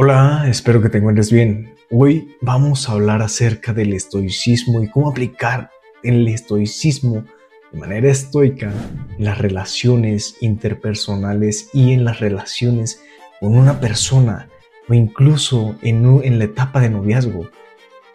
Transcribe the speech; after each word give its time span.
Hola, 0.00 0.44
espero 0.48 0.80
que 0.80 0.90
te 0.90 0.98
encuentres 0.98 1.32
bien. 1.32 1.74
Hoy 1.90 2.36
vamos 2.40 2.88
a 2.88 2.92
hablar 2.92 3.20
acerca 3.20 3.72
del 3.72 3.92
estoicismo 3.92 4.80
y 4.80 4.88
cómo 4.88 5.10
aplicar 5.10 5.72
el 6.04 6.28
estoicismo 6.28 7.24
de 7.72 7.80
manera 7.80 8.08
estoica 8.08 8.72
en 9.18 9.24
las 9.24 9.38
relaciones 9.38 10.36
interpersonales 10.40 11.70
y 11.72 11.94
en 11.94 12.04
las 12.04 12.20
relaciones 12.20 13.02
con 13.40 13.58
una 13.58 13.80
persona 13.80 14.48
o 14.88 14.94
incluso 14.94 15.74
en, 15.82 16.20
en 16.22 16.38
la 16.38 16.44
etapa 16.44 16.78
de 16.78 16.90
noviazgo. 16.90 17.48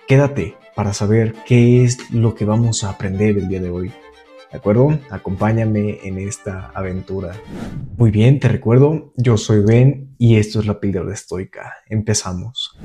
Quédate 0.08 0.56
para 0.78 0.94
saber 0.94 1.36
qué 1.46 1.84
es 1.84 2.10
lo 2.12 2.34
que 2.34 2.46
vamos 2.46 2.86
a 2.86 2.92
aprender 2.92 3.38
el 3.38 3.50
día 3.50 3.60
de 3.60 3.72
hoy. 3.72 3.92
¿De 4.54 4.60
acuerdo? 4.60 5.00
Acompáñame 5.10 5.98
en 6.04 6.20
esta 6.20 6.70
aventura. 6.76 7.34
Muy 7.98 8.12
bien, 8.12 8.40
te 8.40 8.48
recuerdo, 8.48 9.12
yo 9.18 9.36
soy 9.36 9.62
Ben 9.66 10.14
y 10.20 10.36
esto 10.36 10.60
es 10.60 10.68
la 10.68 10.80
píldora 10.80 11.12
estoica. 11.12 11.74
Empezamos. 11.90 12.78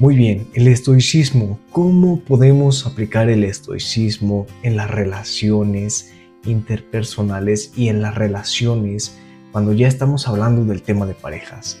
Muy 0.00 0.16
bien, 0.16 0.48
el 0.54 0.66
estoicismo. 0.66 1.60
¿Cómo 1.70 2.18
podemos 2.18 2.84
aplicar 2.84 3.30
el 3.30 3.44
estoicismo 3.44 4.48
en 4.64 4.76
las 4.76 4.90
relaciones 4.90 6.12
interpersonales 6.46 7.72
y 7.76 7.90
en 7.90 8.02
las 8.02 8.16
relaciones 8.16 9.16
cuando 9.52 9.72
ya 9.72 9.86
estamos 9.86 10.26
hablando 10.26 10.64
del 10.64 10.82
tema 10.82 11.06
de 11.06 11.14
parejas? 11.14 11.78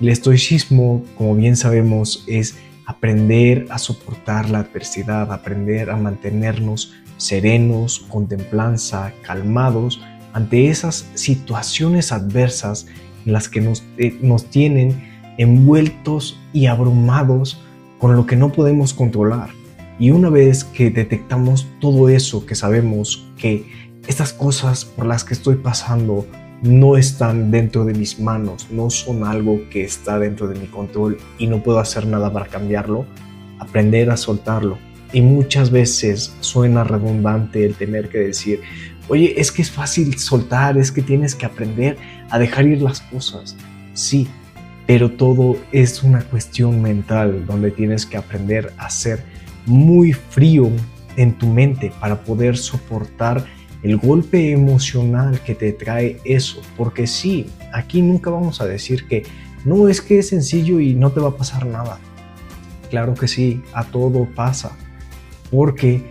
El 0.00 0.08
estoicismo, 0.08 1.04
como 1.16 1.36
bien 1.36 1.54
sabemos, 1.54 2.24
es 2.26 2.56
aprender 2.86 3.66
a 3.70 3.78
soportar 3.78 4.50
la 4.50 4.58
adversidad, 4.58 5.32
aprender 5.32 5.90
a 5.90 5.96
mantenernos 5.96 6.92
serenos, 7.16 8.00
con 8.08 8.28
templanza, 8.28 9.12
calmados 9.22 10.00
ante 10.32 10.68
esas 10.68 11.08
situaciones 11.14 12.12
adversas 12.12 12.86
en 13.24 13.32
las 13.32 13.48
que 13.48 13.60
nos, 13.60 13.84
eh, 13.98 14.18
nos 14.20 14.46
tienen 14.46 15.14
envueltos 15.38 16.38
y 16.52 16.66
abrumados 16.66 17.60
con 17.98 18.16
lo 18.16 18.26
que 18.26 18.36
no 18.36 18.52
podemos 18.52 18.92
controlar. 18.92 19.50
Y 19.98 20.10
una 20.10 20.28
vez 20.28 20.64
que 20.64 20.90
detectamos 20.90 21.66
todo 21.80 22.08
eso, 22.08 22.44
que 22.46 22.54
sabemos 22.54 23.26
que 23.38 23.64
estas 24.08 24.32
cosas 24.32 24.84
por 24.84 25.06
las 25.06 25.24
que 25.24 25.34
estoy 25.34 25.56
pasando 25.56 26.26
no 26.62 26.96
están 26.96 27.50
dentro 27.50 27.84
de 27.84 27.94
mis 27.94 28.18
manos, 28.18 28.66
no 28.70 28.90
son 28.90 29.24
algo 29.24 29.60
que 29.70 29.84
está 29.84 30.18
dentro 30.18 30.48
de 30.48 30.58
mi 30.58 30.66
control 30.66 31.18
y 31.38 31.46
no 31.46 31.62
puedo 31.62 31.78
hacer 31.78 32.06
nada 32.06 32.32
para 32.32 32.46
cambiarlo, 32.46 33.06
aprender 33.58 34.10
a 34.10 34.16
soltarlo, 34.16 34.78
y 35.14 35.22
muchas 35.22 35.70
veces 35.70 36.34
suena 36.40 36.82
redundante 36.82 37.64
el 37.64 37.76
tener 37.76 38.08
que 38.08 38.18
decir, 38.18 38.60
oye, 39.06 39.40
es 39.40 39.52
que 39.52 39.62
es 39.62 39.70
fácil 39.70 40.18
soltar, 40.18 40.76
es 40.76 40.90
que 40.90 41.02
tienes 41.02 41.36
que 41.36 41.46
aprender 41.46 41.96
a 42.30 42.38
dejar 42.40 42.66
ir 42.66 42.82
las 42.82 43.00
cosas. 43.00 43.56
Sí, 43.92 44.26
pero 44.88 45.12
todo 45.12 45.56
es 45.70 46.02
una 46.02 46.20
cuestión 46.24 46.82
mental 46.82 47.46
donde 47.46 47.70
tienes 47.70 48.04
que 48.04 48.16
aprender 48.16 48.72
a 48.76 48.90
ser 48.90 49.22
muy 49.66 50.12
frío 50.12 50.68
en 51.16 51.38
tu 51.38 51.46
mente 51.46 51.92
para 52.00 52.24
poder 52.24 52.56
soportar 52.56 53.46
el 53.84 53.98
golpe 53.98 54.50
emocional 54.50 55.38
que 55.42 55.54
te 55.54 55.72
trae 55.72 56.18
eso. 56.24 56.60
Porque 56.76 57.06
sí, 57.06 57.46
aquí 57.72 58.02
nunca 58.02 58.30
vamos 58.30 58.60
a 58.60 58.66
decir 58.66 59.06
que 59.06 59.22
no 59.64 59.88
es 59.88 60.00
que 60.00 60.18
es 60.18 60.30
sencillo 60.30 60.80
y 60.80 60.94
no 60.94 61.12
te 61.12 61.20
va 61.20 61.28
a 61.28 61.36
pasar 61.36 61.66
nada. 61.66 62.00
Claro 62.90 63.14
que 63.14 63.28
sí, 63.28 63.62
a 63.72 63.84
todo 63.84 64.26
pasa 64.34 64.76
porque 65.54 66.02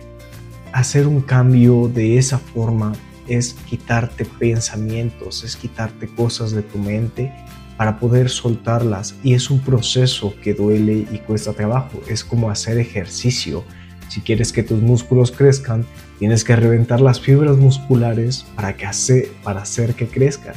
hacer 0.72 1.06
un 1.06 1.20
cambio 1.20 1.90
de 1.92 2.16
esa 2.16 2.38
forma 2.38 2.94
es 3.28 3.54
quitarte 3.68 4.24
pensamientos, 4.24 5.44
es 5.44 5.54
quitarte 5.54 6.08
cosas 6.08 6.52
de 6.52 6.62
tu 6.62 6.78
mente 6.78 7.30
para 7.76 7.98
poder 7.98 8.30
soltarlas 8.30 9.14
y 9.22 9.34
es 9.34 9.50
un 9.50 9.60
proceso 9.60 10.34
que 10.42 10.54
duele 10.54 11.06
y 11.12 11.18
cuesta 11.18 11.52
trabajo, 11.52 12.00
es 12.08 12.24
como 12.24 12.48
hacer 12.50 12.78
ejercicio. 12.78 13.64
Si 14.08 14.22
quieres 14.22 14.50
que 14.50 14.62
tus 14.62 14.80
músculos 14.80 15.30
crezcan, 15.30 15.84
tienes 16.18 16.42
que 16.42 16.56
reventar 16.56 17.02
las 17.02 17.20
fibras 17.20 17.58
musculares 17.58 18.46
para, 18.54 18.76
que 18.76 18.86
hace, 18.86 19.30
para 19.42 19.62
hacer 19.62 19.94
que 19.94 20.06
crezcan. 20.06 20.54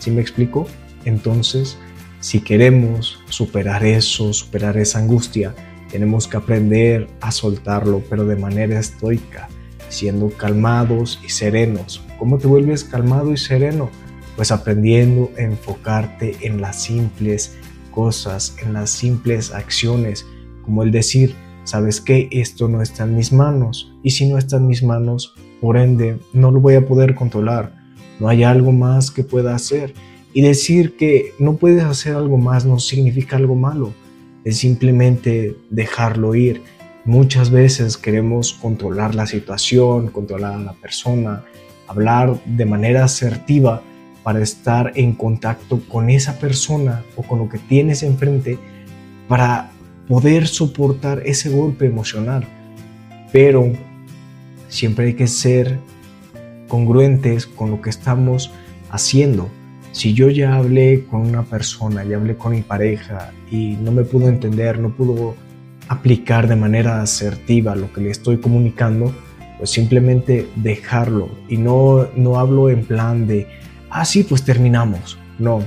¿Sí 0.00 0.10
me 0.10 0.20
explico? 0.20 0.66
Entonces, 1.06 1.78
si 2.20 2.40
queremos 2.40 3.20
superar 3.30 3.84
eso, 3.84 4.32
superar 4.32 4.76
esa 4.76 4.98
angustia, 4.98 5.54
tenemos 5.90 6.26
que 6.26 6.36
aprender 6.36 7.08
a 7.20 7.30
soltarlo, 7.30 8.02
pero 8.08 8.24
de 8.24 8.36
manera 8.36 8.78
estoica, 8.78 9.48
siendo 9.88 10.30
calmados 10.30 11.20
y 11.24 11.30
serenos. 11.30 12.02
¿Cómo 12.18 12.38
te 12.38 12.46
vuelves 12.46 12.84
calmado 12.84 13.32
y 13.32 13.36
sereno? 13.36 13.90
Pues 14.36 14.50
aprendiendo 14.52 15.30
a 15.36 15.42
enfocarte 15.42 16.36
en 16.42 16.60
las 16.60 16.82
simples 16.82 17.56
cosas, 17.90 18.56
en 18.62 18.72
las 18.72 18.90
simples 18.90 19.52
acciones, 19.52 20.26
como 20.62 20.82
el 20.82 20.90
decir, 20.90 21.34
sabes 21.64 22.00
que 22.00 22.28
esto 22.30 22.68
no 22.68 22.82
está 22.82 23.04
en 23.04 23.16
mis 23.16 23.32
manos, 23.32 23.92
y 24.02 24.10
si 24.10 24.28
no 24.28 24.38
está 24.38 24.56
en 24.56 24.66
mis 24.66 24.82
manos, 24.82 25.34
por 25.60 25.76
ende, 25.76 26.18
no 26.32 26.50
lo 26.50 26.60
voy 26.60 26.74
a 26.74 26.86
poder 26.86 27.14
controlar, 27.14 27.74
no 28.20 28.28
hay 28.28 28.44
algo 28.44 28.72
más 28.72 29.10
que 29.10 29.24
pueda 29.24 29.54
hacer. 29.54 29.94
Y 30.34 30.42
decir 30.42 30.96
que 30.96 31.32
no 31.38 31.56
puedes 31.56 31.82
hacer 31.82 32.14
algo 32.14 32.36
más 32.36 32.64
no 32.64 32.78
significa 32.78 33.36
algo 33.36 33.54
malo 33.54 33.92
es 34.44 34.58
simplemente 34.58 35.56
dejarlo 35.70 36.34
ir. 36.34 36.62
Muchas 37.04 37.50
veces 37.50 37.96
queremos 37.96 38.52
controlar 38.52 39.14
la 39.14 39.26
situación, 39.26 40.08
controlar 40.08 40.54
a 40.54 40.58
la 40.58 40.72
persona, 40.74 41.44
hablar 41.86 42.38
de 42.44 42.64
manera 42.64 43.04
asertiva 43.04 43.82
para 44.22 44.42
estar 44.42 44.92
en 44.94 45.14
contacto 45.14 45.80
con 45.88 46.10
esa 46.10 46.38
persona 46.38 47.04
o 47.16 47.22
con 47.22 47.38
lo 47.38 47.48
que 47.48 47.58
tienes 47.58 48.02
enfrente 48.02 48.58
para 49.26 49.70
poder 50.06 50.46
soportar 50.46 51.22
ese 51.24 51.50
golpe 51.50 51.86
emocional. 51.86 52.44
Pero 53.32 53.72
siempre 54.68 55.06
hay 55.06 55.14
que 55.14 55.28
ser 55.28 55.78
congruentes 56.68 57.46
con 57.46 57.70
lo 57.70 57.80
que 57.80 57.90
estamos 57.90 58.50
haciendo. 58.90 59.50
Si 59.98 60.14
yo 60.14 60.30
ya 60.30 60.54
hablé 60.54 61.06
con 61.10 61.22
una 61.22 61.42
persona, 61.42 62.04
ya 62.04 62.18
hablé 62.18 62.36
con 62.36 62.52
mi 62.52 62.62
pareja 62.62 63.32
y 63.50 63.76
no 63.82 63.90
me 63.90 64.04
pudo 64.04 64.28
entender, 64.28 64.78
no 64.78 64.90
pudo 64.90 65.34
aplicar 65.88 66.46
de 66.46 66.54
manera 66.54 67.02
asertiva 67.02 67.74
lo 67.74 67.92
que 67.92 68.02
le 68.02 68.10
estoy 68.10 68.36
comunicando, 68.36 69.12
pues 69.58 69.70
simplemente 69.70 70.48
dejarlo. 70.54 71.28
Y 71.48 71.56
no, 71.56 72.06
no 72.14 72.38
hablo 72.38 72.70
en 72.70 72.84
plan 72.84 73.26
de, 73.26 73.48
ah, 73.90 74.04
sí, 74.04 74.22
pues 74.22 74.44
terminamos. 74.44 75.18
No, 75.40 75.64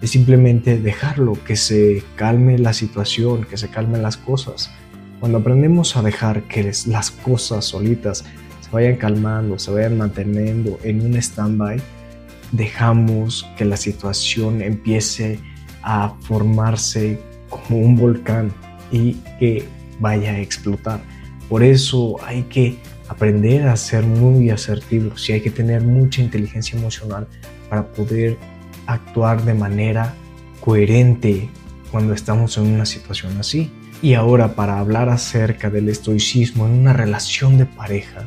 es 0.00 0.08
simplemente 0.08 0.78
dejarlo, 0.80 1.34
que 1.44 1.56
se 1.56 2.02
calme 2.16 2.58
la 2.58 2.72
situación, 2.72 3.44
que 3.44 3.58
se 3.58 3.68
calmen 3.68 4.00
las 4.00 4.16
cosas. 4.16 4.70
Cuando 5.20 5.36
aprendemos 5.36 5.98
a 5.98 6.02
dejar 6.02 6.44
que 6.44 6.72
las 6.86 7.10
cosas 7.10 7.66
solitas 7.66 8.24
se 8.62 8.70
vayan 8.70 8.96
calmando, 8.96 9.58
se 9.58 9.70
vayan 9.70 9.98
manteniendo 9.98 10.78
en 10.82 11.02
un 11.02 11.14
stand-by, 11.16 11.78
dejamos 12.52 13.46
que 13.56 13.64
la 13.64 13.76
situación 13.76 14.62
empiece 14.62 15.38
a 15.82 16.14
formarse 16.22 17.20
como 17.48 17.80
un 17.80 17.96
volcán 17.96 18.52
y 18.90 19.14
que 19.38 19.64
vaya 20.00 20.32
a 20.32 20.40
explotar. 20.40 21.00
Por 21.48 21.62
eso 21.62 22.16
hay 22.24 22.42
que 22.44 22.76
aprender 23.08 23.68
a 23.68 23.76
ser 23.76 24.04
muy 24.04 24.50
asertivos 24.50 25.28
y 25.28 25.34
hay 25.34 25.40
que 25.40 25.50
tener 25.50 25.82
mucha 25.82 26.22
inteligencia 26.22 26.78
emocional 26.78 27.28
para 27.68 27.86
poder 27.92 28.36
actuar 28.86 29.44
de 29.44 29.54
manera 29.54 30.14
coherente 30.60 31.48
cuando 31.90 32.14
estamos 32.14 32.58
en 32.58 32.66
una 32.66 32.86
situación 32.86 33.38
así. 33.38 33.70
Y 34.02 34.14
ahora 34.14 34.54
para 34.54 34.78
hablar 34.78 35.08
acerca 35.08 35.70
del 35.70 35.88
estoicismo 35.88 36.66
en 36.66 36.72
una 36.72 36.92
relación 36.92 37.56
de 37.58 37.66
pareja, 37.66 38.26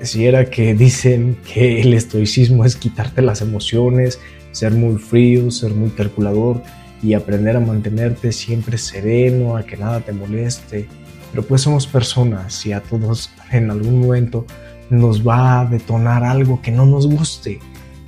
si 0.00 0.26
era 0.26 0.50
que 0.50 0.74
dicen 0.74 1.36
que 1.52 1.80
el 1.80 1.94
estoicismo 1.94 2.64
es 2.64 2.76
quitarte 2.76 3.22
las 3.22 3.40
emociones, 3.40 4.20
ser 4.52 4.72
muy 4.72 4.98
frío, 4.98 5.50
ser 5.50 5.72
muy 5.72 5.90
calculador 5.90 6.62
y 7.02 7.14
aprender 7.14 7.56
a 7.56 7.60
mantenerte 7.60 8.32
siempre 8.32 8.78
sereno, 8.78 9.56
a 9.56 9.64
que 9.64 9.76
nada 9.76 10.00
te 10.00 10.12
moleste. 10.12 10.88
Pero 11.30 11.42
pues 11.42 11.62
somos 11.62 11.86
personas 11.86 12.64
y 12.64 12.72
a 12.72 12.80
todos 12.80 13.30
en 13.50 13.70
algún 13.70 14.00
momento 14.00 14.46
nos 14.90 15.26
va 15.26 15.60
a 15.60 15.66
detonar 15.66 16.24
algo 16.24 16.62
que 16.62 16.70
no 16.70 16.86
nos 16.86 17.06
guste. 17.06 17.58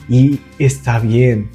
Y 0.08 0.38
está 0.58 1.00
bien, 1.00 1.50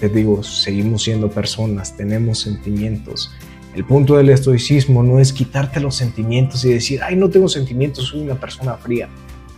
te 0.00 0.08
digo, 0.08 0.42
seguimos 0.42 1.04
siendo 1.04 1.30
personas, 1.30 1.96
tenemos 1.96 2.40
sentimientos. 2.40 3.32
El 3.74 3.84
punto 3.84 4.16
del 4.16 4.28
estoicismo 4.28 5.02
no 5.02 5.18
es 5.18 5.32
quitarte 5.32 5.80
los 5.80 5.96
sentimientos 5.96 6.64
y 6.64 6.72
decir, 6.72 7.00
ay, 7.02 7.16
no 7.16 7.28
tengo 7.30 7.48
sentimientos, 7.48 8.06
soy 8.06 8.20
una 8.20 8.38
persona 8.38 8.74
fría. 8.74 9.08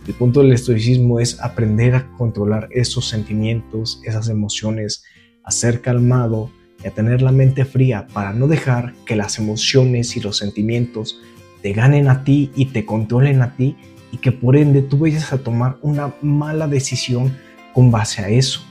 El 0.07 0.13
punto 0.13 0.41
del 0.41 0.53
estoicismo 0.53 1.19
es 1.19 1.41
aprender 1.41 1.93
a 1.93 2.07
controlar 2.17 2.69
esos 2.71 3.09
sentimientos, 3.09 4.01
esas 4.05 4.29
emociones, 4.29 5.03
a 5.43 5.51
ser 5.51 5.81
calmado 5.81 6.49
y 6.81 6.87
a 6.87 6.91
tener 6.91 7.21
la 7.21 7.33
mente 7.33 7.65
fría 7.65 8.07
para 8.13 8.31
no 8.31 8.47
dejar 8.47 8.93
que 9.05 9.17
las 9.17 9.37
emociones 9.37 10.15
y 10.15 10.21
los 10.21 10.37
sentimientos 10.37 11.19
te 11.61 11.73
ganen 11.73 12.07
a 12.07 12.23
ti 12.23 12.51
y 12.55 12.67
te 12.67 12.85
controlen 12.85 13.41
a 13.41 13.57
ti 13.57 13.75
y 14.13 14.19
que 14.19 14.31
por 14.31 14.55
ende 14.55 14.81
tú 14.81 14.99
vayas 14.99 15.33
a 15.33 15.39
tomar 15.39 15.77
una 15.81 16.13
mala 16.21 16.69
decisión 16.69 17.35
con 17.73 17.91
base 17.91 18.21
a 18.21 18.29
eso. 18.29 18.61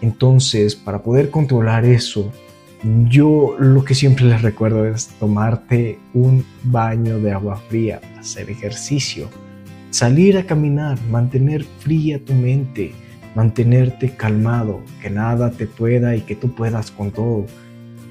Entonces, 0.00 0.74
para 0.74 1.04
poder 1.04 1.30
controlar 1.30 1.84
eso, 1.84 2.32
yo 3.08 3.54
lo 3.60 3.84
que 3.84 3.94
siempre 3.94 4.24
les 4.24 4.42
recuerdo 4.42 4.84
es 4.86 5.06
tomarte 5.20 6.00
un 6.14 6.44
baño 6.64 7.20
de 7.20 7.30
agua 7.30 7.56
fría, 7.68 8.00
hacer 8.18 8.50
ejercicio, 8.50 9.30
salir 9.94 10.36
a 10.36 10.44
caminar, 10.44 10.98
mantener 11.08 11.64
fría 11.78 12.18
tu 12.18 12.34
mente, 12.34 12.92
mantenerte 13.36 14.16
calmado, 14.16 14.80
que 15.00 15.08
nada 15.08 15.52
te 15.52 15.68
pueda 15.68 16.16
y 16.16 16.22
que 16.22 16.34
tú 16.34 16.52
puedas 16.52 16.90
con 16.90 17.12
todo. 17.12 17.46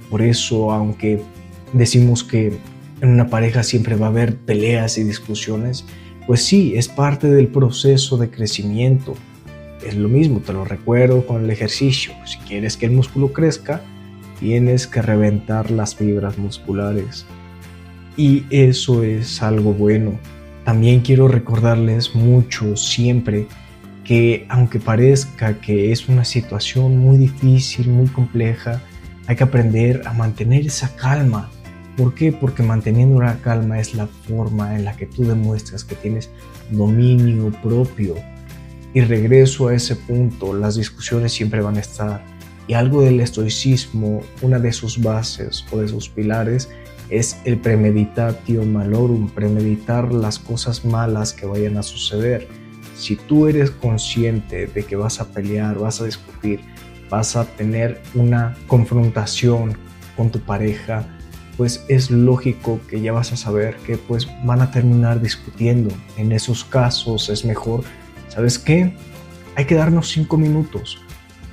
Por 0.10 0.22
eso, 0.22 0.72
aunque 0.72 1.22
decimos 1.74 2.24
que 2.24 2.54
en 3.02 3.10
una 3.10 3.28
pareja 3.28 3.64
siempre 3.64 3.98
va 3.98 4.06
a 4.06 4.12
haber 4.12 4.38
peleas 4.38 4.98
y 4.98 5.04
discusiones, 5.04 5.84
pues 6.26 6.46
sí, 6.46 6.74
es 6.78 6.88
parte 6.88 7.28
del 7.28 7.50
proceso 7.50 8.16
de 8.16 8.30
crecimiento. 8.30 9.14
Es 9.86 9.98
lo 9.98 10.08
mismo, 10.08 10.40
te 10.40 10.54
lo 10.54 10.64
recuerdo 10.64 11.28
con 11.28 11.44
el 11.44 11.50
ejercicio. 11.50 12.14
Si 12.26 12.38
quieres 12.38 12.78
que 12.78 12.86
el 12.86 12.94
músculo 12.94 13.34
crezca, 13.34 13.82
tienes 14.40 14.88
que 14.88 15.02
reventar 15.02 15.70
las 15.70 15.96
fibras 15.96 16.38
musculares. 16.38 17.26
Y 18.16 18.46
eso 18.52 19.04
es 19.04 19.42
algo 19.44 19.74
bueno. 19.74 20.18
También 20.66 21.02
quiero 21.02 21.28
recordarles 21.28 22.16
mucho 22.16 22.78
siempre 22.78 23.48
que 24.04 24.46
aunque 24.50 24.80
parezca 24.80 25.60
que 25.60 25.92
es 25.92 26.08
una 26.10 26.26
situación 26.26 26.98
muy 26.98 27.18
difícil, 27.18 27.90
muy 27.90 28.08
compleja, 28.08 28.82
hay 29.28 29.36
que 29.36 29.44
aprender 29.44 30.02
a 30.06 30.14
mantener 30.14 30.66
esa 30.66 30.96
calma. 30.96 31.50
¿Por 31.96 32.14
qué? 32.14 32.32
Porque 32.32 32.64
manteniendo 32.64 33.22
la 33.22 33.38
calma 33.38 33.80
es 33.80 33.94
la 33.94 34.08
forma 34.08 34.76
en 34.76 34.84
la 34.84 34.96
que 34.96 35.06
tú 35.06 35.24
demuestras 35.24 35.84
que 35.84 35.96
tienes 35.96 36.30
dominio 36.72 37.52
propio. 37.62 38.16
Y 38.94 39.02
regreso 39.02 39.68
a 39.68 39.76
ese 39.76 39.96
punto, 39.96 40.54
las 40.54 40.76
discusiones 40.76 41.34
siempre 41.34 41.62
van 41.62 41.78
a 41.78 41.82
estar. 41.82 42.24
Y 42.68 42.74
algo 42.74 43.02
del 43.02 43.20
estoicismo, 43.20 44.22
una 44.42 44.60
de 44.60 44.72
sus 44.72 45.02
bases 45.02 45.66
o 45.72 45.80
de 45.80 45.88
sus 45.88 46.10
pilares, 46.10 46.70
es 47.10 47.38
el 47.46 47.58
premeditatio 47.58 48.64
malorum, 48.64 49.30
premeditar 49.30 50.14
las 50.14 50.40
cosas 50.40 50.86
malas 50.86 51.34
que 51.34 51.46
vayan 51.46 51.78
a 51.78 51.84
suceder. 51.84 52.48
Si 52.96 53.16
tú 53.16 53.48
eres 53.48 53.72
consciente 53.72 54.68
de 54.68 54.84
que 54.84 54.96
vas 54.96 55.20
a 55.20 55.32
pelear, 55.32 55.78
vas 55.78 56.02
a 56.02 56.06
discutir, 56.06 56.62
vas 57.10 57.36
a 57.36 57.46
tener 57.46 58.02
una 58.14 58.56
confrontación 58.68 59.78
con 60.16 60.32
tu 60.32 60.40
pareja, 60.40 61.06
pues 61.58 61.86
es 61.88 62.10
lógico 62.10 62.80
que 62.90 63.02
ya 63.02 63.12
vas 63.12 63.32
a 63.32 63.38
saber 63.38 63.76
que 63.86 63.98
pues 63.98 64.28
van 64.44 64.62
a 64.62 64.72
terminar 64.72 65.22
discutiendo. 65.22 65.94
En 66.18 66.32
esos 66.32 66.64
casos 66.64 67.30
es 67.30 67.46
mejor, 67.46 67.84
¿sabes 68.30 68.58
qué? 68.58 68.96
Hay 69.56 69.66
que 69.66 69.76
darnos 69.76 70.10
cinco 70.10 70.38
minutos. 70.38 70.98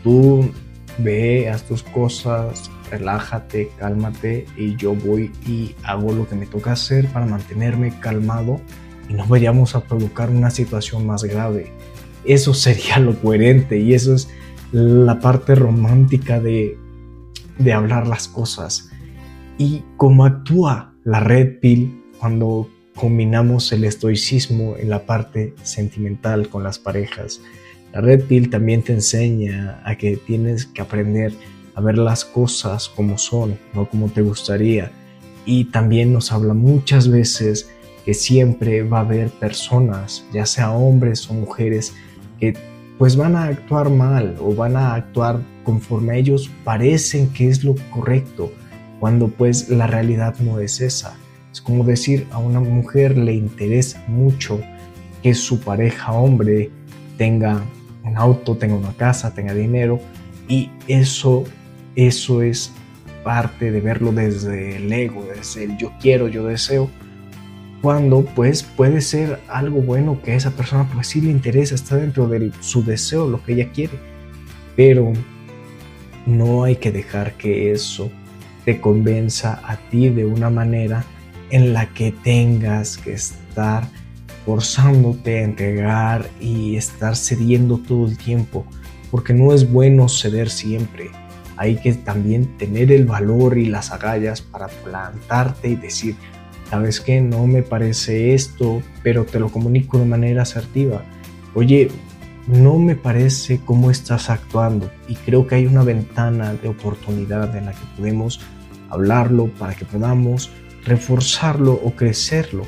Tú 0.02 0.50
ve, 0.98 1.48
haz 1.50 1.64
tus 1.64 1.82
cosas, 1.82 2.70
relájate, 2.90 3.70
cálmate 3.78 4.46
y 4.56 4.76
yo 4.76 4.94
voy 4.94 5.30
y 5.46 5.74
hago 5.84 6.12
lo 6.12 6.28
que 6.28 6.34
me 6.34 6.46
toca 6.46 6.72
hacer 6.72 7.06
para 7.08 7.26
mantenerme 7.26 7.98
calmado 8.00 8.60
y 9.08 9.14
no 9.14 9.26
vayamos 9.26 9.74
a 9.74 9.84
provocar 9.84 10.30
una 10.30 10.50
situación 10.50 11.06
más 11.06 11.24
grave. 11.24 11.72
Eso 12.24 12.54
sería 12.54 12.98
lo 12.98 13.18
coherente 13.20 13.78
y 13.78 13.94
eso 13.94 14.14
es 14.14 14.28
la 14.72 15.20
parte 15.20 15.54
romántica 15.54 16.40
de, 16.40 16.78
de 17.58 17.72
hablar 17.72 18.06
las 18.06 18.28
cosas. 18.28 18.90
Y 19.58 19.82
cómo 19.96 20.24
actúa 20.24 20.94
la 21.04 21.20
red 21.20 21.58
pill 21.60 22.02
cuando 22.18 22.68
combinamos 22.94 23.72
el 23.72 23.84
estoicismo 23.84 24.76
en 24.76 24.90
la 24.90 25.06
parte 25.06 25.54
sentimental 25.62 26.48
con 26.48 26.62
las 26.62 26.78
parejas. 26.78 27.40
La 27.92 28.00
red 28.00 28.24
pill 28.24 28.50
también 28.50 28.82
te 28.82 28.92
enseña 28.92 29.82
a 29.84 29.96
que 29.96 30.16
tienes 30.16 30.66
que 30.66 30.82
aprender 30.82 31.32
a 31.74 31.80
ver 31.80 31.98
las 31.98 32.24
cosas 32.24 32.88
como 32.88 33.18
son, 33.18 33.58
no 33.74 33.88
como 33.88 34.08
te 34.08 34.22
gustaría. 34.22 34.90
Y 35.46 35.64
también 35.66 36.12
nos 36.12 36.32
habla 36.32 36.54
muchas 36.54 37.08
veces 37.10 37.70
que 38.04 38.14
siempre 38.14 38.82
va 38.82 38.98
a 38.98 39.02
haber 39.02 39.30
personas, 39.30 40.24
ya 40.32 40.46
sea 40.46 40.72
hombres 40.72 41.28
o 41.30 41.34
mujeres, 41.34 41.94
que 42.38 42.54
pues 42.98 43.16
van 43.16 43.36
a 43.36 43.44
actuar 43.44 43.90
mal 43.90 44.36
o 44.40 44.54
van 44.54 44.76
a 44.76 44.94
actuar 44.94 45.40
conforme 45.64 46.12
a 46.12 46.16
ellos 46.16 46.50
parecen 46.64 47.32
que 47.32 47.48
es 47.48 47.64
lo 47.64 47.74
correcto, 47.90 48.52
cuando 48.98 49.28
pues 49.28 49.68
la 49.68 49.86
realidad 49.86 50.36
no 50.40 50.60
es 50.60 50.80
esa. 50.80 51.16
Es 51.52 51.60
como 51.60 51.84
decir 51.84 52.26
a 52.30 52.38
una 52.38 52.60
mujer 52.60 53.16
le 53.16 53.34
interesa 53.34 54.02
mucho 54.06 54.60
que 55.22 55.34
su 55.34 55.60
pareja 55.60 56.12
hombre 56.12 56.70
tenga 57.16 57.62
un 58.04 58.16
auto, 58.16 58.56
tenga 58.56 58.74
una 58.74 58.92
casa, 58.92 59.34
tenga 59.34 59.54
dinero 59.54 60.00
y 60.48 60.70
eso 60.88 61.44
eso 61.96 62.42
es 62.42 62.72
parte 63.24 63.70
de 63.70 63.80
verlo 63.80 64.12
desde 64.12 64.76
el 64.76 64.92
ego, 64.92 65.24
desde 65.24 65.64
el 65.64 65.76
yo 65.76 65.92
quiero, 66.00 66.28
yo 66.28 66.44
deseo, 66.44 66.90
cuando 67.82 68.24
pues 68.24 68.62
puede 68.62 69.00
ser 69.00 69.40
algo 69.48 69.80
bueno 69.80 70.20
que 70.22 70.32
a 70.32 70.36
esa 70.36 70.50
persona 70.50 70.88
pues 70.92 71.08
sí 71.08 71.20
le 71.20 71.30
interesa, 71.30 71.74
está 71.74 71.96
dentro 71.96 72.28
de 72.28 72.52
su 72.60 72.84
deseo, 72.84 73.28
lo 73.28 73.42
que 73.42 73.54
ella 73.54 73.70
quiere, 73.72 73.98
pero 74.76 75.12
no 76.26 76.64
hay 76.64 76.76
que 76.76 76.92
dejar 76.92 77.34
que 77.34 77.72
eso 77.72 78.10
te 78.64 78.80
convenza 78.80 79.60
a 79.64 79.76
ti 79.90 80.08
de 80.10 80.24
una 80.24 80.50
manera 80.50 81.04
en 81.50 81.72
la 81.72 81.86
que 81.86 82.12
tengas 82.12 82.98
que 82.98 83.14
estar 83.14 83.84
forzándote 84.44 85.38
a 85.38 85.42
entregar 85.42 86.30
y 86.40 86.76
estar 86.76 87.16
cediendo 87.16 87.78
todo 87.78 88.06
el 88.06 88.16
tiempo, 88.16 88.64
porque 89.10 89.32
no 89.32 89.52
es 89.52 89.70
bueno 89.70 90.08
ceder 90.08 90.50
siempre 90.50 91.10
hay 91.60 91.76
que 91.76 91.92
también 91.92 92.56
tener 92.56 92.90
el 92.90 93.04
valor 93.04 93.58
y 93.58 93.66
las 93.66 93.92
agallas 93.92 94.40
para 94.40 94.68
plantarte 94.68 95.68
y 95.68 95.76
decir, 95.76 96.16
sabes 96.70 97.02
que 97.02 97.20
no 97.20 97.46
me 97.46 97.62
parece 97.62 98.32
esto, 98.32 98.80
pero 99.02 99.26
te 99.26 99.38
lo 99.38 99.50
comunico 99.50 99.98
de 99.98 100.06
manera 100.06 100.40
asertiva. 100.40 101.02
Oye, 101.54 101.90
no 102.46 102.78
me 102.78 102.96
parece 102.96 103.60
cómo 103.62 103.90
estás 103.90 104.30
actuando 104.30 104.90
y 105.06 105.16
creo 105.16 105.46
que 105.46 105.56
hay 105.56 105.66
una 105.66 105.82
ventana 105.82 106.54
de 106.54 106.66
oportunidad 106.66 107.54
en 107.54 107.66
la 107.66 107.72
que 107.72 107.86
podemos 107.94 108.40
hablarlo 108.88 109.48
para 109.48 109.74
que 109.74 109.84
podamos 109.84 110.50
reforzarlo 110.86 111.74
o 111.74 111.90
crecerlo. 111.90 112.64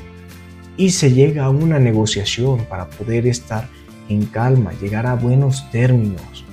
Y 0.77 0.91
se 0.91 1.13
llega 1.13 1.45
a 1.45 1.49
una 1.49 1.79
negociación 1.79 2.65
para 2.65 2.91
poder 2.91 3.25
estar 3.25 3.67
en 4.07 4.27
calma, 4.27 4.71
llegar 4.79 5.07
a 5.07 5.15
buenos 5.15 5.67
términos. 5.71 6.45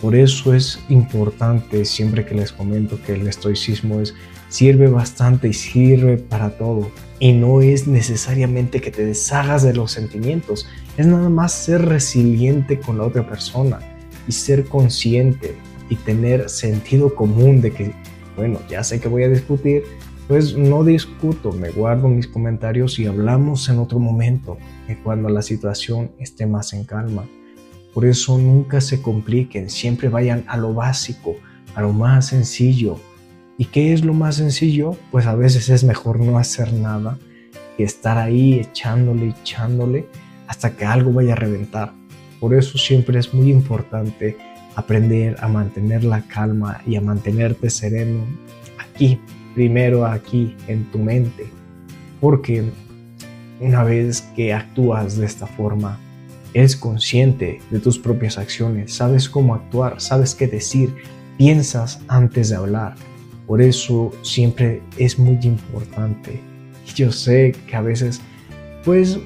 Por 0.00 0.14
eso 0.14 0.54
es 0.54 0.78
importante 0.88 1.84
siempre 1.84 2.24
que 2.24 2.34
les 2.34 2.52
comento 2.52 2.98
que 3.02 3.14
el 3.14 3.26
estoicismo 3.26 4.00
es 4.00 4.14
sirve 4.48 4.88
bastante 4.88 5.48
y 5.48 5.52
sirve 5.52 6.16
para 6.16 6.50
todo. 6.56 6.90
Y 7.18 7.32
no 7.32 7.60
es 7.60 7.86
necesariamente 7.86 8.80
que 8.80 8.90
te 8.90 9.04
deshagas 9.04 9.62
de 9.62 9.74
los 9.74 9.92
sentimientos, 9.92 10.66
es 10.96 11.06
nada 11.06 11.28
más 11.28 11.52
ser 11.52 11.84
resiliente 11.84 12.80
con 12.80 12.98
la 12.98 13.04
otra 13.04 13.26
persona 13.28 13.78
y 14.26 14.32
ser 14.32 14.64
consciente 14.64 15.54
y 15.88 15.96
tener 15.96 16.48
sentido 16.48 17.14
común 17.14 17.60
de 17.60 17.72
que, 17.72 17.92
bueno, 18.36 18.58
ya 18.68 18.82
sé 18.82 19.00
que 19.00 19.08
voy 19.08 19.24
a 19.24 19.28
discutir, 19.28 19.82
pues 20.28 20.56
no 20.56 20.84
discuto, 20.84 21.52
me 21.52 21.70
guardo 21.70 22.08
mis 22.08 22.28
comentarios 22.28 22.98
y 22.98 23.06
hablamos 23.06 23.68
en 23.68 23.80
otro 23.80 23.98
momento, 23.98 24.56
cuando 25.02 25.28
la 25.28 25.42
situación 25.42 26.12
esté 26.18 26.46
más 26.46 26.72
en 26.72 26.84
calma. 26.84 27.24
Por 27.94 28.06
eso 28.06 28.38
nunca 28.38 28.80
se 28.80 29.02
compliquen, 29.02 29.68
siempre 29.68 30.08
vayan 30.08 30.44
a 30.46 30.56
lo 30.56 30.72
básico, 30.72 31.36
a 31.74 31.82
lo 31.82 31.92
más 31.92 32.28
sencillo. 32.28 32.98
¿Y 33.58 33.66
qué 33.66 33.92
es 33.92 34.04
lo 34.04 34.14
más 34.14 34.36
sencillo? 34.36 34.96
Pues 35.10 35.26
a 35.26 35.34
veces 35.34 35.68
es 35.68 35.84
mejor 35.84 36.20
no 36.20 36.38
hacer 36.38 36.72
nada 36.72 37.18
que 37.76 37.84
estar 37.84 38.16
ahí 38.16 38.60
echándole, 38.60 39.34
echándole 39.40 40.06
hasta 40.46 40.76
que 40.76 40.84
algo 40.84 41.12
vaya 41.12 41.32
a 41.32 41.36
reventar. 41.36 41.92
Por 42.40 42.54
eso 42.54 42.78
siempre 42.78 43.18
es 43.18 43.34
muy 43.34 43.50
importante 43.50 44.36
aprender 44.76 45.36
a 45.40 45.48
mantener 45.48 46.04
la 46.04 46.22
calma 46.22 46.80
y 46.86 46.96
a 46.96 47.00
mantenerte 47.00 47.68
sereno 47.70 48.24
aquí, 48.78 49.20
primero 49.54 50.06
aquí 50.06 50.56
en 50.66 50.90
tu 50.90 50.98
mente. 50.98 51.46
Porque 52.20 52.64
una 53.60 53.84
vez 53.84 54.22
que 54.34 54.54
actúas 54.54 55.16
de 55.16 55.26
esta 55.26 55.46
forma, 55.46 55.98
Eres 56.52 56.76
consciente 56.76 57.60
de 57.70 57.78
tus 57.78 57.98
propias 57.98 58.38
acciones, 58.38 58.94
sabes 58.94 59.28
cómo 59.28 59.54
actuar, 59.54 60.00
sabes 60.00 60.34
qué 60.34 60.46
decir, 60.46 60.94
piensas 61.38 62.00
antes 62.08 62.48
de 62.48 62.56
hablar. 62.56 62.94
Por 63.46 63.62
eso 63.62 64.12
siempre 64.22 64.82
es 64.96 65.18
muy 65.18 65.38
importante. 65.42 66.40
Yo 66.94 67.12
sé 67.12 67.54
que 67.66 67.76
a 67.76 67.80
veces, 67.80 68.20
pues, 68.84 69.18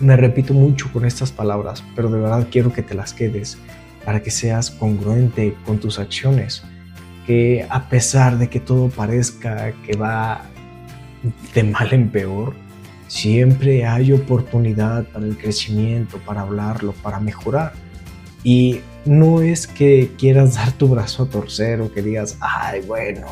me 0.00 0.16
repito 0.16 0.54
mucho 0.54 0.90
con 0.92 1.04
estas 1.04 1.30
palabras, 1.30 1.84
pero 1.94 2.10
de 2.10 2.20
verdad 2.20 2.48
quiero 2.50 2.72
que 2.72 2.82
te 2.82 2.94
las 2.94 3.12
quedes 3.12 3.58
para 4.04 4.22
que 4.22 4.30
seas 4.30 4.70
congruente 4.70 5.54
con 5.66 5.78
tus 5.78 5.98
acciones. 5.98 6.62
Que 7.26 7.66
a 7.68 7.88
pesar 7.88 8.38
de 8.38 8.48
que 8.48 8.60
todo 8.60 8.88
parezca 8.88 9.72
que 9.86 9.96
va 9.96 10.42
de 11.54 11.64
mal 11.64 11.92
en 11.92 12.08
peor, 12.08 12.54
Siempre 13.10 13.84
hay 13.84 14.12
oportunidad 14.12 15.04
para 15.08 15.26
el 15.26 15.36
crecimiento, 15.36 16.18
para 16.18 16.42
hablarlo, 16.42 16.92
para 16.92 17.18
mejorar. 17.18 17.72
Y 18.44 18.82
no 19.04 19.42
es 19.42 19.66
que 19.66 20.12
quieras 20.16 20.54
dar 20.54 20.70
tu 20.70 20.86
brazo 20.86 21.24
a 21.24 21.28
torcer 21.28 21.80
o 21.80 21.92
que 21.92 22.02
digas, 22.02 22.36
ay, 22.38 22.82
bueno, 22.86 23.26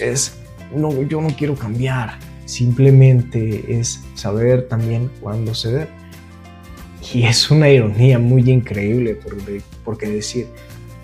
es, 0.00 0.38
no, 0.72 1.02
yo 1.02 1.20
no 1.20 1.26
quiero 1.30 1.56
cambiar. 1.56 2.20
Simplemente 2.44 3.80
es 3.80 4.00
saber 4.14 4.68
también 4.68 5.10
cuándo 5.20 5.56
ceder. 5.56 5.88
Y 7.12 7.22
es 7.26 7.50
una 7.50 7.68
ironía 7.68 8.20
muy 8.20 8.48
increíble 8.48 9.16
porque, 9.16 9.60
porque 9.84 10.08
decir, 10.08 10.46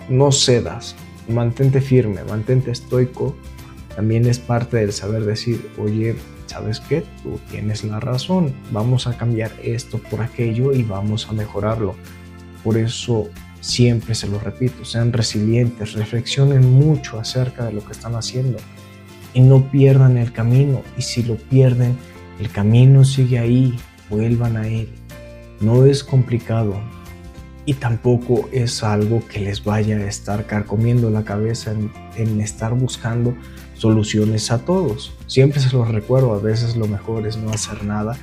no 0.07 0.31
cedas, 0.31 0.95
mantente 1.27 1.81
firme, 1.81 2.23
mantente 2.23 2.71
estoico, 2.71 3.35
también 3.97 4.25
es 4.27 4.39
parte 4.39 4.77
del 4.77 4.93
saber 4.93 5.25
decir, 5.25 5.69
oye, 5.77 6.15
¿sabes 6.55 6.79
qué? 6.79 7.03
Tú 7.21 7.37
tienes 7.51 7.83
la 7.83 7.99
razón, 7.99 8.53
vamos 8.71 9.07
a 9.07 9.17
cambiar 9.17 9.51
esto 9.61 9.97
por 9.97 10.21
aquello 10.21 10.71
y 10.71 10.83
vamos 10.83 11.27
a 11.27 11.33
mejorarlo. 11.33 11.95
Por 12.63 12.77
eso 12.77 13.27
siempre 13.59 14.15
se 14.15 14.29
lo 14.29 14.39
repito, 14.39 14.85
sean 14.85 15.11
resilientes, 15.11 15.95
reflexionen 15.95 16.71
mucho 16.71 17.19
acerca 17.19 17.65
de 17.65 17.73
lo 17.73 17.83
que 17.83 17.91
están 17.91 18.15
haciendo 18.15 18.57
y 19.33 19.41
no 19.41 19.69
pierdan 19.69 20.17
el 20.17 20.31
camino. 20.31 20.81
Y 20.97 21.01
si 21.01 21.23
lo 21.23 21.35
pierden, 21.35 21.97
el 22.39 22.49
camino 22.49 23.03
sigue 23.03 23.37
ahí, 23.37 23.77
vuelvan 24.09 24.55
a 24.55 24.65
él. 24.65 24.87
No 25.59 25.85
es 25.85 26.05
complicado 26.05 26.79
y 27.65 27.73
tampoco 27.73 28.47
es 28.53 28.81
algo 28.81 29.27
que 29.27 29.41
les 29.41 29.61
vaya 29.61 29.97
a 29.97 30.07
estar 30.07 30.45
carcomiendo 30.45 31.09
la 31.09 31.25
cabeza 31.25 31.73
en, 31.73 31.91
en 32.15 32.39
estar 32.39 32.73
buscando 32.73 33.35
soluciones 33.75 34.51
a 34.51 34.65
todos. 34.65 35.13
Siempre 35.27 35.59
se 35.59 35.75
los 35.75 35.89
recuerdo, 35.89 36.33
a 36.33 36.39
veces 36.39 36.75
lo 36.75 36.87
mejor 36.87 37.27
es 37.27 37.37
no 37.37 37.51
hacer 37.51 37.83
nada 37.83 38.17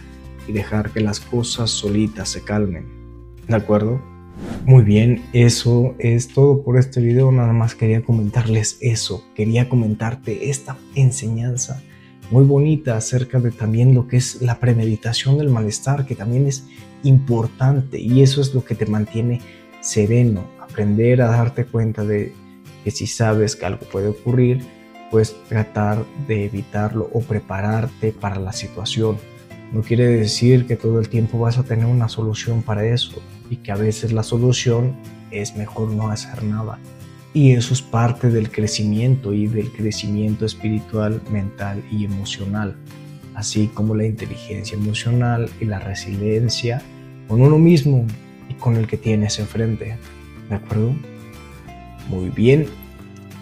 y 0.48 0.52
dejar 0.52 0.90
que 0.90 1.00
las 1.00 1.20
cosas 1.20 1.70
solitas 1.70 2.28
se 2.28 2.42
calmen. 2.42 2.86
¿De 3.48 3.56
acuerdo? 3.56 4.00
Muy 4.64 4.82
bien, 4.82 5.22
eso 5.32 5.94
es 5.98 6.28
todo 6.28 6.62
por 6.62 6.78
este 6.78 7.00
video. 7.00 7.30
Nada 7.32 7.52
más 7.52 7.74
quería 7.74 8.02
comentarles 8.02 8.78
eso. 8.80 9.24
Quería 9.34 9.68
comentarte 9.68 10.50
esta 10.50 10.76
enseñanza 10.94 11.82
muy 12.32 12.44
bonita 12.44 12.96
acerca 12.96 13.38
de 13.40 13.50
también 13.50 13.94
lo 13.94 14.08
que 14.08 14.16
es 14.16 14.40
la 14.40 14.58
premeditación 14.58 15.36
del 15.36 15.50
malestar, 15.50 16.06
que 16.06 16.14
también 16.14 16.46
es 16.46 16.64
importante 17.02 18.00
y 18.00 18.22
eso 18.22 18.40
es 18.40 18.54
lo 18.54 18.64
que 18.64 18.74
te 18.74 18.86
mantiene 18.86 19.40
sereno. 19.80 20.46
Aprender 20.58 21.20
a 21.20 21.26
darte 21.26 21.66
cuenta 21.66 22.04
de 22.04 22.32
que 22.84 22.90
si 22.90 23.06
sabes 23.06 23.54
que 23.54 23.66
algo 23.66 23.84
puede 23.84 24.08
ocurrir, 24.08 24.62
pues 25.12 25.36
tratar 25.46 26.06
de 26.26 26.46
evitarlo 26.46 27.10
o 27.12 27.20
prepararte 27.20 28.12
para 28.12 28.40
la 28.40 28.54
situación. 28.54 29.18
No 29.70 29.82
quiere 29.82 30.06
decir 30.06 30.66
que 30.66 30.74
todo 30.74 30.98
el 31.00 31.10
tiempo 31.10 31.38
vas 31.38 31.58
a 31.58 31.64
tener 31.64 31.84
una 31.84 32.08
solución 32.08 32.62
para 32.62 32.86
eso 32.86 33.22
y 33.50 33.56
que 33.56 33.72
a 33.72 33.76
veces 33.76 34.12
la 34.12 34.22
solución 34.22 34.96
es 35.30 35.54
mejor 35.54 35.90
no 35.90 36.08
hacer 36.08 36.42
nada. 36.42 36.78
Y 37.34 37.52
eso 37.52 37.74
es 37.74 37.82
parte 37.82 38.30
del 38.30 38.50
crecimiento 38.50 39.34
y 39.34 39.48
del 39.48 39.70
crecimiento 39.70 40.46
espiritual, 40.46 41.20
mental 41.30 41.84
y 41.90 42.06
emocional, 42.06 42.74
así 43.34 43.70
como 43.74 43.94
la 43.94 44.06
inteligencia 44.06 44.78
emocional 44.78 45.50
y 45.60 45.66
la 45.66 45.78
resiliencia 45.78 46.80
con 47.28 47.42
uno 47.42 47.58
mismo 47.58 48.06
y 48.48 48.54
con 48.54 48.76
el 48.76 48.86
que 48.86 48.96
tienes 48.96 49.38
enfrente. 49.38 49.98
¿De 50.48 50.54
acuerdo? 50.54 50.94
Muy 52.08 52.30
bien, 52.30 52.66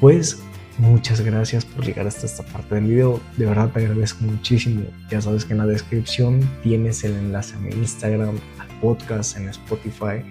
pues 0.01 0.43
Muchas 0.81 1.21
gracias 1.21 1.67
por 1.67 1.85
llegar 1.85 2.07
hasta 2.07 2.25
esta 2.25 2.43
parte 2.43 2.75
del 2.75 2.85
video. 2.85 3.21
De 3.37 3.45
verdad 3.45 3.71
te 3.71 3.81
agradezco 3.81 4.25
muchísimo. 4.25 4.87
Ya 5.11 5.21
sabes 5.21 5.45
que 5.45 5.53
en 5.53 5.59
la 5.59 5.67
descripción 5.67 6.41
tienes 6.63 7.05
el 7.05 7.13
enlace 7.13 7.55
a 7.55 7.59
mi 7.59 7.69
Instagram, 7.71 8.37
al 8.59 8.81
podcast, 8.81 9.37
en 9.37 9.51
Spotify. 9.51 10.25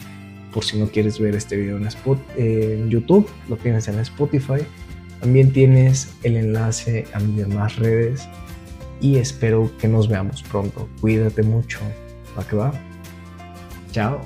Por 0.51 0.65
si 0.65 0.79
no 0.79 0.87
quieres 0.87 1.19
ver 1.19 1.35
este 1.35 1.55
video 1.55 1.77
en, 1.77 2.89
YouTube, 2.89 3.29
lo 3.47 3.57
tienes 3.57 3.87
en 3.89 3.99
Spotify. 3.99 4.65
También 5.19 5.53
tienes 5.53 6.15
el 6.23 6.35
enlace 6.35 7.05
a 7.13 7.19
mis 7.19 7.37
demás 7.37 7.75
redes. 7.75 8.27
Y 9.01 9.17
espero 9.17 9.71
que 9.77 9.87
nos 9.87 10.09
veamos 10.09 10.41
pronto. 10.41 10.89
Cuídate 10.99 11.43
mucho. 11.43 11.79
¿Va 12.35 12.43
que 12.47 12.55
va? 12.55 12.73
Chao. 13.91 14.19